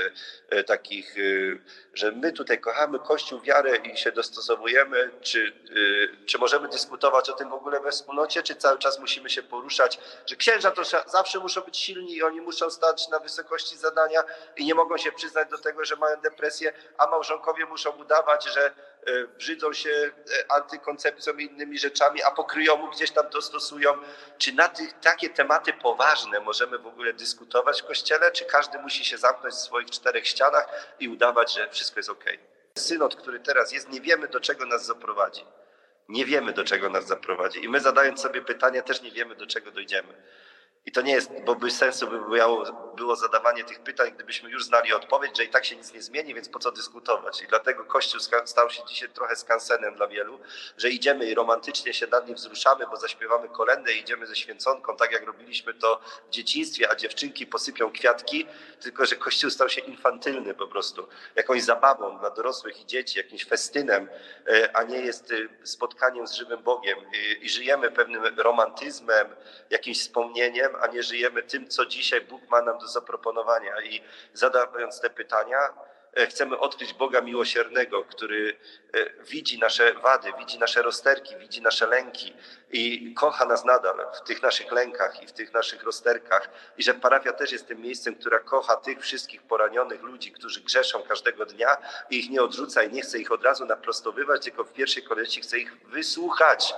[0.65, 1.15] takich,
[1.93, 5.53] że my tutaj kochamy Kościół, wiarę i się dostosowujemy, czy,
[6.25, 9.99] czy możemy dyskutować o tym w ogóle we wspólnocie, czy cały czas musimy się poruszać,
[10.25, 14.23] że księża to zawsze muszą muszą być silni i oni muszą stać na wysokości zadania
[14.57, 18.65] i nie mogą się przyznać do tego, że mają depresję, a małżonkowie muszą udawać, że
[18.65, 23.93] e, brzydzą się e, antykoncepcją i innymi rzeczami, a po kryjomu gdzieś tam to stosują.
[24.37, 29.05] Czy na tych, takie tematy poważne możemy w ogóle dyskutować w Kościele, czy każdy musi
[29.05, 32.25] się zamknąć w swoich czterech ścianach i udawać, że wszystko jest ok?
[32.77, 35.45] Synod, który teraz jest, nie wiemy do czego nas zaprowadzi.
[36.09, 37.63] Nie wiemy, do czego nas zaprowadzi.
[37.63, 40.13] I my zadając sobie pytania, też nie wiemy, do czego dojdziemy.
[40.85, 42.19] I to nie jest, bo by sensu by
[42.95, 46.33] było, zadawanie tych pytań, gdybyśmy już znali odpowiedź, że i tak się nic nie zmieni,
[46.33, 47.41] więc po co dyskutować.
[47.41, 50.39] I dlatego Kościół stał się dzisiaj trochę skansenem dla wielu,
[50.77, 54.97] że idziemy i romantycznie się nad nim wzruszamy, bo zaśpiewamy kolendę i idziemy ze święconką,
[54.97, 58.45] tak jak robiliśmy to w dzieciństwie, a dziewczynki posypią kwiatki,
[58.79, 63.45] tylko że Kościół stał się infantylny po prostu, jakąś zabawą dla dorosłych i dzieci, jakimś
[63.45, 64.09] festynem,
[64.47, 66.97] e, a nie jest e, spotkaniem z żywym Bogiem.
[67.41, 69.35] I żyjemy pewnym romantyzmem,
[69.69, 73.81] jakimś wspomnieniem, a nie żyjemy tym, co dzisiaj Bóg ma nam do zaproponowania.
[73.81, 74.01] I
[74.33, 75.59] zadając te pytania,
[76.13, 78.57] e, chcemy odkryć Boga miłosiernego, który
[78.93, 82.33] e, widzi nasze wady, widzi nasze rozterki, widzi nasze lęki
[82.71, 86.49] i kocha nas nadal w tych naszych lękach i w tych naszych rozterkach.
[86.77, 91.03] I że parafia też jest tym miejscem, która kocha tych wszystkich poranionych ludzi, którzy grzeszą
[91.03, 91.77] każdego dnia
[92.09, 95.41] i ich nie odrzuca i nie chce ich od razu naprostowywać, tylko w pierwszej kolejności
[95.41, 96.73] chce ich wysłuchać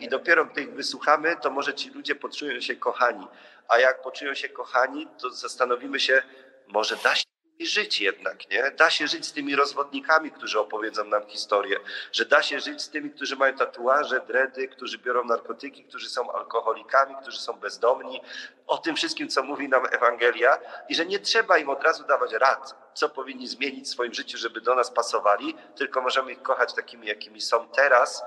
[0.00, 3.28] I dopiero gdy ich wysłuchamy, to może ci ludzie poczują się kochani.
[3.68, 6.22] A jak poczują się kochani, to zastanowimy się,
[6.66, 7.24] może da się
[7.60, 8.70] żyć jednak, nie?
[8.70, 11.76] Da się żyć z tymi rozwodnikami, którzy opowiedzą nam historię,
[12.12, 16.32] że da się żyć z tymi, którzy mają tatuaże, dredy, którzy biorą narkotyki, którzy są
[16.32, 18.20] alkoholikami, którzy są bezdomni,
[18.66, 20.58] o tym wszystkim, co mówi nam Ewangelia
[20.88, 24.38] i że nie trzeba im od razu dawać rad, co powinni zmienić w swoim życiu,
[24.38, 28.22] żeby do nas pasowali, tylko możemy ich kochać takimi, jakimi są teraz,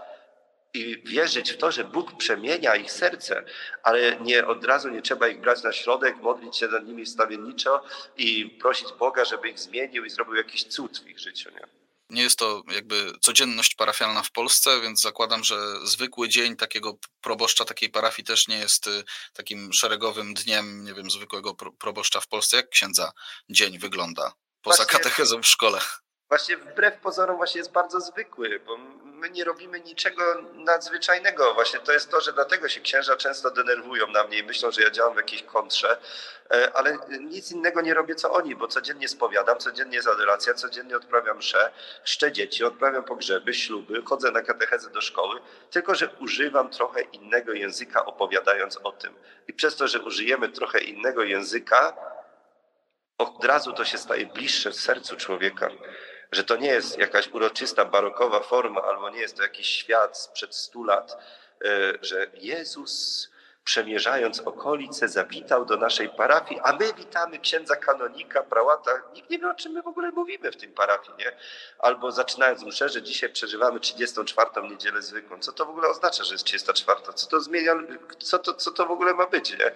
[0.74, 3.44] i wierzyć w to, że Bóg przemienia ich serce,
[3.84, 7.84] ale nie od razu nie trzeba ich brać na środek, modlić się nad nimi wstawienniczo
[8.18, 11.50] i prosić Boga, żeby ich zmienił i zrobił jakiś cud w ich życiu.
[11.52, 11.68] Nie?
[12.10, 17.66] Nie jest to jakby codzienność parafialna w Polsce, więc zakładam, że zwykły dzień takiego proboszcza
[17.66, 19.04] takiej parafii też nie jest y,
[19.34, 22.58] takim szeregowym dniem, nie wiem, zwykłego proboszcza w Polsce.
[22.58, 23.12] Jak księdza
[23.50, 25.00] dzień wygląda poza Właśnie...
[25.00, 25.80] katechezą w szkole?
[26.30, 28.78] właśnie wbrew pozorom właśnie jest bardzo zwykły, bo
[29.18, 31.54] my nie robimy niczego nadzwyczajnego.
[31.54, 34.82] Właśnie to jest to, że dlatego się księża często denerwują na mnie i myślą, że
[34.82, 35.98] ja działam w jakiejś kontrze,
[36.52, 40.98] e, ale nic innego nie robię co oni, bo codziennie spowiadam, codziennie jest adoracja, codziennie
[40.98, 41.72] odprawiam mszę,
[42.04, 45.40] szczę dzieci, odprawiam pogrzeby, śluby, chodzę na katechezę do szkoły,
[45.72, 49.14] tylko że używam trochę innego języka opowiadając o tym.
[49.48, 51.98] I przez to, że użyjemy trochę innego języka,
[53.18, 55.70] od razu to się staje bliższe sercu człowieka
[56.32, 60.56] że to nie jest jakaś uroczysta, barokowa forma, albo nie jest to jakiś świat sprzed
[60.56, 61.18] stu lat,
[61.66, 63.30] e, że Jezus
[63.68, 68.92] przemierzając okolice, zawitał do naszej parafii, a my witamy księdza kanonika, prałata.
[69.14, 71.32] Nikt nie wie, o czym my w ogóle mówimy w tym parafii, nie?
[71.80, 74.50] Albo zaczynając mszę, że dzisiaj przeżywamy 34.
[74.70, 75.40] niedzielę zwykłą.
[75.40, 77.00] Co to w ogóle oznacza, że jest 34?
[77.16, 77.74] Co to zmienia,
[78.20, 79.72] co to, co to w ogóle ma być, nie?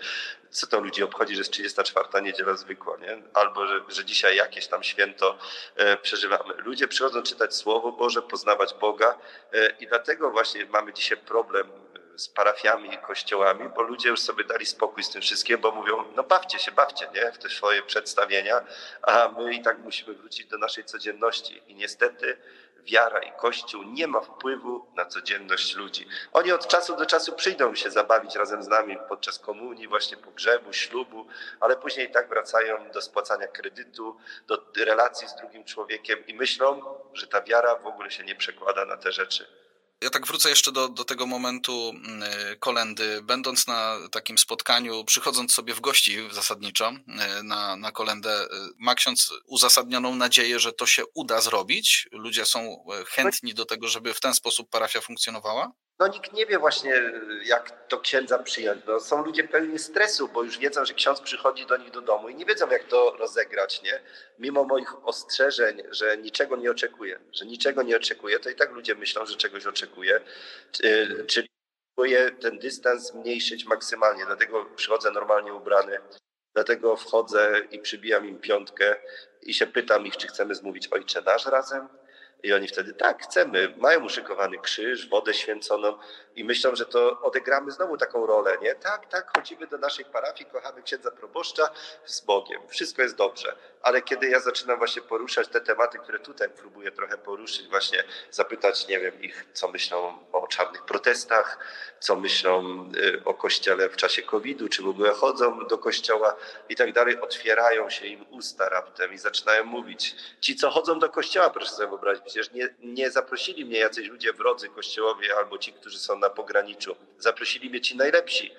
[0.49, 2.21] Co to ludzi obchodzi, że jest 34.
[2.21, 3.21] niedziela zwykła, nie?
[3.33, 5.37] Albo, że, że dzisiaj jakieś tam święto
[5.75, 6.53] e, przeżywamy.
[6.57, 9.17] Ludzie przychodzą czytać Słowo Boże, poznawać Boga
[9.53, 11.71] e, i dlatego właśnie mamy dzisiaj problem
[12.15, 16.03] z parafiami i kościołami, bo ludzie już sobie dali spokój z tym wszystkim, bo mówią,
[16.15, 18.61] no bawcie się, bawcie, nie, w te swoje przedstawienia,
[19.01, 21.61] a my i tak musimy wrócić do naszej codzienności.
[21.67, 22.37] I niestety
[22.83, 26.07] wiara i Kościół nie ma wpływu na codzienność ludzi.
[26.33, 30.73] Oni od czasu do czasu przyjdą się zabawić razem z nami podczas komunii, właśnie pogrzebu,
[30.73, 31.27] ślubu,
[31.59, 36.81] ale później tak wracają do spłacania kredytu, do relacji z drugim człowiekiem i myślą,
[37.13, 39.47] że ta wiara w ogóle się nie przekłada na te rzeczy.
[40.01, 43.21] Ja tak wrócę jeszcze do, do tego momentu mm, y, kolendy.
[43.23, 48.47] Będąc na takim spotkaniu, przychodząc sobie w gości zasadniczo y, na, na kolendę, y,
[48.79, 52.07] ma ksiądz uzasadnioną nadzieję, że to się uda zrobić?
[52.11, 55.71] Ludzie są chętni do tego, żeby w ten sposób parafia funkcjonowała?
[56.01, 57.11] No nikt nie wie właśnie,
[57.43, 58.81] jak to księdza przyjąć.
[58.87, 62.29] No, są ludzie pełni stresu, bo już wiedzą, że ksiądz przychodzi do nich do domu
[62.29, 64.01] i nie wiedzą, jak to rozegrać, nie?
[64.39, 68.95] Mimo moich ostrzeżeń, że niczego nie oczekuję, że niczego nie oczekuję, to i tak ludzie
[68.95, 70.21] myślą, że czegoś oczekuję.
[71.27, 71.49] Czyli
[71.95, 75.99] próbuję ten dystans zmniejszyć maksymalnie, dlatego przychodzę normalnie ubrany,
[76.53, 78.95] dlatego wchodzę i przybijam im piątkę
[79.41, 81.87] i się pytam ich, czy chcemy zmówić Ojcze Nasz razem,
[82.43, 83.73] i oni wtedy tak, chcemy.
[83.77, 85.97] Mają uszykowany krzyż, wodę święconą
[86.35, 88.75] i myślą, że to odegramy znowu taką rolę, nie?
[88.75, 91.69] Tak, tak, chodzimy do naszej parafii, kochamy księdza proboszcza
[92.05, 92.61] z Bogiem.
[92.67, 93.55] Wszystko jest dobrze.
[93.81, 98.87] Ale kiedy ja zaczynam właśnie poruszać te tematy, które tutaj próbuję trochę poruszyć, właśnie zapytać,
[98.87, 101.57] nie wiem, ich, co myślą o czarnych protestach,
[101.99, 106.35] co myślą y, o kościele w czasie COVID-u, czy w ogóle chodzą do kościoła
[106.69, 110.15] i tak dalej, otwierają się im usta raptem i zaczynają mówić.
[110.39, 114.33] Ci, co chodzą do kościoła, proszę sobie wyobrazić, przecież nie, nie zaprosili mnie jacyś ludzie
[114.33, 116.95] wrodzy kościołowi albo ci, którzy są na pograniczu.
[117.17, 118.51] Zaprosili mnie ci najlepsi.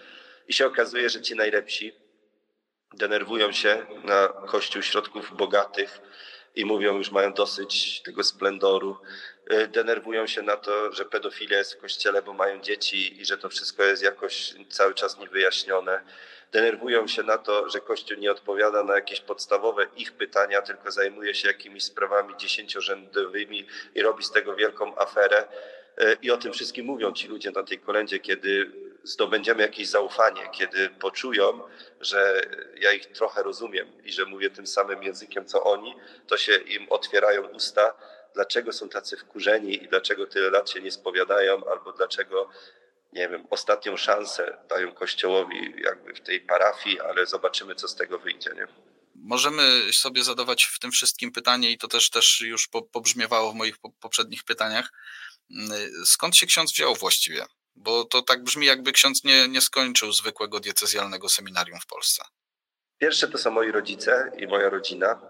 [0.49, 1.93] I się okazuje, że ci najlepsi
[2.95, 6.01] denerwują się na kościół środków bogatych
[6.55, 8.97] i mówią, już mają dosyć tego splendoru.
[9.53, 13.39] Y, denerwują się na to, że pedofilia jest w kościele, bo mają dzieci i że
[13.39, 16.03] to wszystko jest jakoś cały czas niewyjaśnione.
[16.53, 21.35] Denerwują się na to, że Kościół nie odpowiada na jakieś podstawowe ich pytania, tylko zajmuje
[21.35, 25.45] się jakimiś sprawami dziesięciorzędowymi i robi z tego wielką aferę.
[26.01, 28.71] Y, I o tym wszystkim mówią ci ludzie na tej kolędzie, kiedy
[29.05, 31.61] zdobędziemy jakieś zaufanie, kiedy poczują,
[32.01, 32.43] że
[32.81, 35.95] ja ich trochę rozumiem i że mówię tym samym językiem co oni,
[36.27, 37.95] to się im otwierają usta,
[38.35, 42.49] dlaczego są tacy wkurzeni i dlaczego tyle lat się nie spowiadają, albo dlaczego,
[43.13, 48.19] nie wiem, ostatnią szansę dają Kościołowi jakby w tej parafii, ale zobaczymy, co z tego
[48.19, 48.51] wyjdzie.
[48.55, 48.67] Nie?
[49.15, 53.77] Możemy sobie zadawać w tym wszystkim pytanie, i to też, też już pobrzmiewało w moich
[54.01, 54.93] poprzednich pytaniach.
[56.05, 57.45] Skąd się ksiądz wziął właściwie?
[57.77, 62.23] Bo to tak brzmi, jakby ksiądz nie, nie skończył zwykłego diecezjalnego seminarium w Polsce.
[62.99, 65.21] Pierwsze to są moi rodzice i moja rodzina.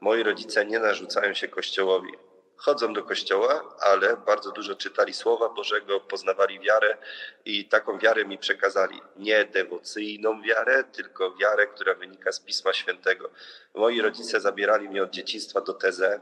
[0.00, 2.12] Moi rodzice nie narzucają się Kościołowi.
[2.60, 6.96] chodzą do kościoła, ale bardzo dużo czytali Słowa Bożego, poznawali wiarę
[7.44, 9.00] i taką wiarę mi przekazali.
[9.16, 13.30] Nie dewocyjną wiarę, tylko wiarę, która wynika z Pisma Świętego.
[13.74, 16.20] Moi rodzice zabierali mnie od dzieciństwa do teze.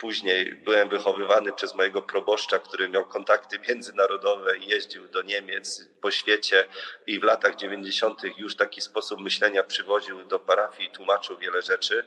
[0.00, 6.10] Później byłem wychowywany przez mojego proboszcza, który miał kontakty międzynarodowe i jeździł do Niemiec po
[6.10, 6.64] świecie
[7.06, 8.22] i w latach 90.
[8.38, 12.04] już taki sposób myślenia przywoził do parafii i tłumaczył wiele rzeczy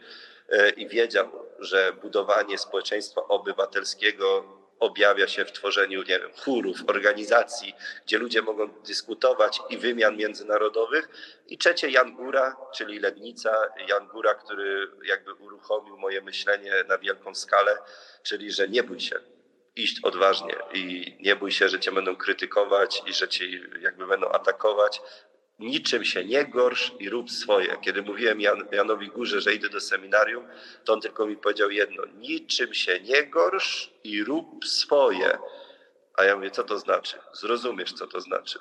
[0.49, 4.45] e, i wiedział, że budowanie społeczeństwa obywatelskiego
[4.83, 7.73] objawia się w tworzeniu, nie wiem, chórów, organizacji,
[8.05, 11.09] gdzie ludzie mogą dyskutować i wymian międzynarodowych.
[11.47, 17.35] I trzecie Jan Góra, czyli Lednica, Jan Góra, który jakby uruchomił moje myślenie na wielką
[17.35, 17.77] skalę,
[18.23, 19.19] czyli że nie bój się,
[19.75, 23.45] iść odważnie i nie bój się, że cię będą krytykować i że cię
[23.81, 25.01] jakby będą atakować,
[25.63, 27.77] niczym się nie gorsz i rób swoje.
[27.81, 30.47] Kiedy mówiłem Jan, Janowi Górze, że idę do seminarium,
[30.83, 35.37] to on tylko mi powiedział jedno: niczym się nie gorsz i rób swoje.
[36.17, 37.17] A ja mówię, co to znaczy?
[37.33, 38.59] Zrozumiesz, co to znaczy.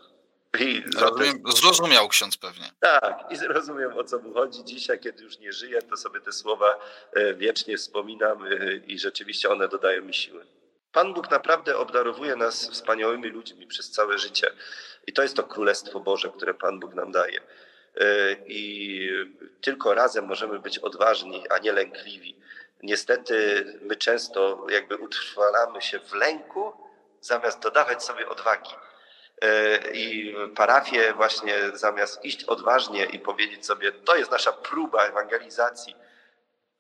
[0.61, 2.71] I zatem, zrozumiał ksiądz pewnie.
[2.81, 4.65] Tak, i zrozumiem o co mu chodzi.
[4.65, 6.79] Dzisiaj, kiedy już nie żyję, to sobie te słowa
[7.13, 10.47] e, wiecznie wspominam e, i rzeczywiście one dodają mi siły.
[10.93, 14.51] Pan Bóg naprawdę obdarowuje nas wspaniałymi ludźmi przez całe życie.
[15.07, 17.41] I to jest to Królestwo Boże, które Pan Bóg nam daje.
[17.97, 19.11] E, I
[19.61, 22.37] tylko razem możemy być odważni, a nie lękliwi.
[22.83, 26.73] Niestety my często jakby utrwalamy się w lęku,
[27.21, 28.71] zamiast dodawać sobie odwagi.
[29.43, 35.97] E, I parafie właśnie zamiast iść odważnie i powiedzieć sobie, to jest nasza próba ewangelizacji,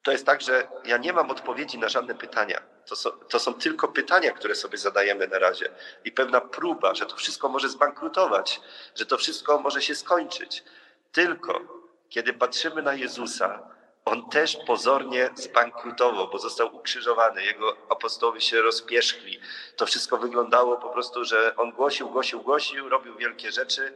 [0.03, 2.63] to jest tak, że ja nie mam odpowiedzi na żadne pytania.
[2.87, 5.71] To są, to są tylko pytania, które sobie zadajemy na razie
[6.05, 8.61] i pewna próba, że to wszystko może zbankrutować,
[8.95, 10.65] że to wszystko może się skończyć.
[11.13, 11.61] Tylko
[12.09, 13.69] kiedy patrzymy na Jezusa,
[14.05, 17.45] on też pozornie zbankrutował, bo został ukrzyżowany.
[17.45, 19.41] Jego apostołowie się rozpierzchli.
[19.77, 23.95] To wszystko wyglądało po prostu, że on głosił, głosił, głosił, robił wielkie rzeczy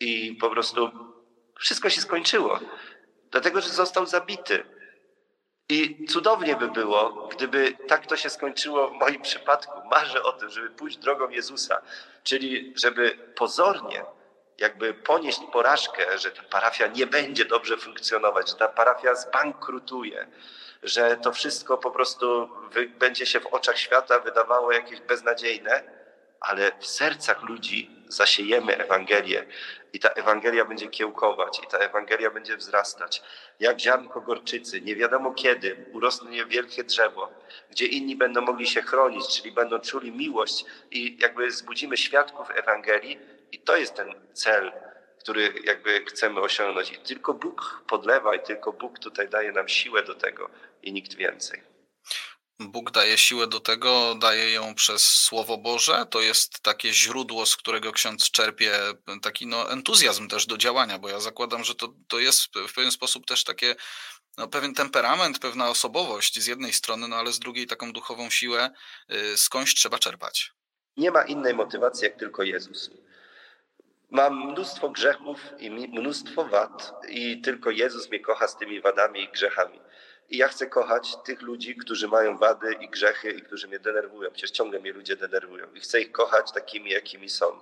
[0.00, 0.90] i po prostu
[1.58, 2.58] wszystko się skończyło.
[3.30, 4.64] Dlatego, że został zabity.
[5.68, 9.88] I cudownie by było, gdyby tak to się skończyło w moim przypadku.
[9.90, 11.82] Marzę o tym, żeby pójść drogą Jezusa,
[12.22, 14.04] czyli żeby pozornie
[14.58, 20.26] jakby ponieść porażkę, że ta parafia nie będzie dobrze funkcjonować, że ta parafia zbankrutuje,
[20.82, 22.48] że to wszystko po prostu
[22.98, 25.82] będzie się w oczach świata wydawało jakieś beznadziejne,
[26.40, 29.46] ale w sercach ludzi zasiejemy Ewangelię
[29.92, 33.22] i ta Ewangelia będzie kiełkować i ta Ewangelia będzie wzrastać.
[33.60, 37.32] Jak ziarnko gorczycy, nie wiadomo kiedy urosnie wielkie drzewo,
[37.70, 43.18] gdzie inni będą mogli się chronić, czyli będą czuli miłość i jakby zbudzimy świadków Ewangelii
[43.52, 44.72] i to jest ten cel,
[45.18, 46.92] który jakby chcemy osiągnąć.
[46.92, 50.50] I tylko Bóg podlewa i tylko Bóg tutaj daje nam siłę do tego
[50.82, 51.73] i nikt więcej.
[52.58, 56.06] Bóg daje siłę do tego, daje ją przez Słowo Boże.
[56.10, 58.78] To jest takie źródło, z którego ksiądz czerpie
[59.22, 62.90] taki no, entuzjazm też do działania, bo ja zakładam, że to, to jest w pewien
[62.90, 63.74] sposób też takie
[64.38, 68.70] no, pewien temperament, pewna osobowość z jednej strony, no ale z drugiej taką duchową siłę,
[69.12, 70.52] y, skądś trzeba czerpać.
[70.96, 72.90] Nie ma innej motywacji jak tylko Jezus.
[74.10, 79.28] Mam mnóstwo grzechów i mnóstwo wad, i tylko Jezus mnie kocha z tymi wadami i
[79.28, 79.80] grzechami.
[80.30, 84.30] I ja chcę kochać tych ludzi, którzy mają wady i grzechy i którzy mnie denerwują.
[84.30, 85.66] Przecież ciągle mnie ludzie denerwują.
[85.74, 87.60] I chcę ich kochać takimi, jakimi są.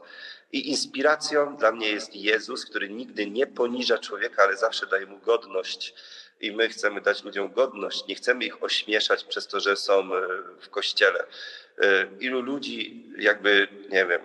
[0.52, 5.18] I inspiracją dla mnie jest Jezus, który nigdy nie poniża człowieka, ale zawsze daje mu
[5.18, 5.94] godność.
[6.40, 8.06] I my chcemy dać ludziom godność.
[8.06, 10.28] Nie chcemy ich ośmieszać przez to, że są e,
[10.60, 11.26] w kościele.
[11.78, 14.20] E, ilu ludzi, jakby, nie wiem,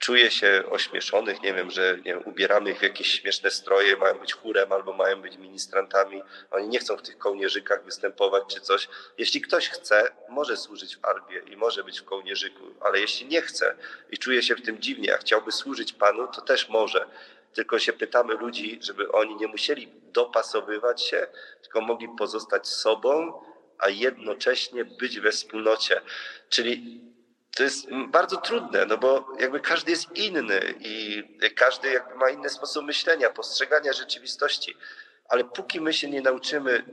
[0.00, 4.18] czuję się ośmieszonych, nie wiem, że nie wiem, ubieramy ich w jakieś śmieszne stroje, mają
[4.18, 6.22] być chórem albo mają być ministrantami.
[6.50, 8.88] Oni nie chcą w tych kołnierzykach występować czy coś.
[9.18, 13.42] Jeśli ktoś chce, może służyć w arbie i może być w kołnierzyku, ale jeśli nie
[13.42, 13.76] chce
[14.10, 17.06] i czuje się w tym dziwnie, a chciałby służyć Panu, to też może.
[17.54, 21.26] Tylko się pytamy ludzi, żeby oni nie musieli dopasowywać się,
[21.62, 23.42] tylko mogli pozostać sobą,
[23.78, 26.00] a jednocześnie być we wspólnocie.
[26.48, 27.00] Czyli
[27.56, 31.22] to jest bardzo trudne, no bo jakby każdy jest inny i
[31.56, 34.76] każdy jakby ma inny sposób myślenia, postrzegania rzeczywistości.
[35.28, 36.84] Ale póki my się nie nauczymy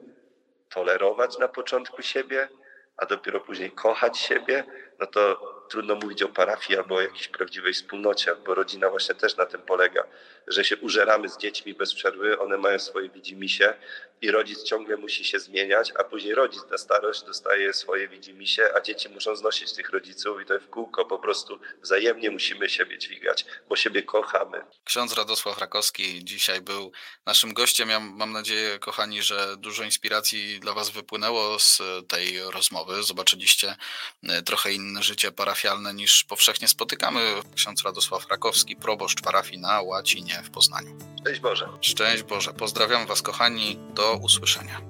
[0.69, 2.49] tolerować na początku siebie,
[2.97, 4.63] a dopiero później kochać siebie,
[4.99, 9.37] no to trudno mówić o parafii albo o jakiejś prawdziwej wspólnocie, bo rodzina właśnie też
[9.37, 10.03] na tym polega,
[10.47, 13.73] że się użeramy z dziećmi bez przerwy, one mają swoje widzimisię
[14.21, 18.81] i rodzic ciągle musi się zmieniać, a później rodzic na starość dostaje swoje widzimisię, a
[18.81, 23.45] dzieci muszą znosić tych rodziców i to w kółko po prostu wzajemnie musimy siebie dźwigać,
[23.69, 24.61] bo siebie kochamy.
[24.83, 26.91] Ksiądz Radosław Rakowski dzisiaj był
[27.25, 27.89] naszym gościem.
[27.89, 33.03] Ja mam nadzieję, kochani, że dużo inspiracji dla Was wypłynęło z tej rozmowy.
[33.03, 33.75] Zobaczyliście
[34.23, 37.21] e, trochę inne życie parafialne niż powszechnie spotykamy.
[37.55, 40.97] Ksiądz Radosław Rakowski, proboszcz parafii na Łacinie w Poznaniu.
[41.21, 41.69] Szczęść Boże.
[41.81, 42.53] Szczęść Boże.
[42.53, 43.79] Pozdrawiam Was, kochani.
[43.93, 44.81] Do usłyszenia.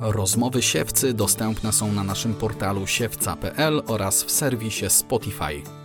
[0.00, 5.79] Rozmowy siewcy dostępne są na naszym portalu siewca.pl oraz w serwisie Spotify.